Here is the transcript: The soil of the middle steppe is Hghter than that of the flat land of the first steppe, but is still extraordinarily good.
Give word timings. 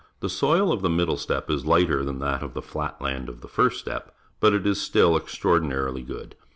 The 0.19 0.29
soil 0.29 0.71
of 0.71 0.81
the 0.81 0.89
middle 0.89 1.15
steppe 1.15 1.51
is 1.51 1.61
Hghter 1.61 2.03
than 2.03 2.17
that 2.21 2.41
of 2.41 2.55
the 2.55 2.63
flat 2.63 2.99
land 3.03 3.29
of 3.29 3.41
the 3.41 3.47
first 3.47 3.81
steppe, 3.81 4.09
but 4.39 4.51
is 4.51 4.81
still 4.81 5.15
extraordinarily 5.15 6.01
good. 6.01 6.33